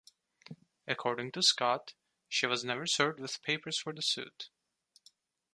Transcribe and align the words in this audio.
According 0.87 1.31
to 1.33 1.43
Scott, 1.43 1.93
she 2.27 2.47
was 2.47 2.63
never 2.65 2.87
served 2.87 3.19
with 3.19 3.39
papers 3.43 3.77
for 3.77 3.93
the 3.93 4.01
suit. 4.01 4.49